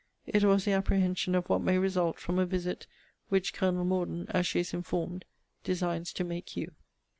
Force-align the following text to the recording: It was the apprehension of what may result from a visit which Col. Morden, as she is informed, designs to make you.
It 0.25 0.43
was 0.43 0.65
the 0.65 0.71
apprehension 0.71 1.35
of 1.35 1.47
what 1.47 1.61
may 1.61 1.77
result 1.77 2.17
from 2.19 2.39
a 2.39 2.45
visit 2.47 2.87
which 3.29 3.53
Col. 3.53 3.71
Morden, 3.71 4.25
as 4.29 4.47
she 4.47 4.61
is 4.61 4.73
informed, 4.73 5.25
designs 5.63 6.11
to 6.13 6.23
make 6.23 6.57
you. 6.57 6.71